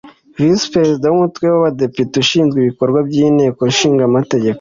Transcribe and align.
Visi 0.37 0.65
Perezida 0.75 1.05
w’ 1.07 1.13
Umutwe 1.17 1.43
w’Abadepite 1.51 2.13
ushinzwe 2.23 2.57
ibikorwa 2.59 2.99
by’ 3.07 3.15
Inteko 3.27 3.61
Ishinga 3.73 4.03
Amategeko 4.09 4.49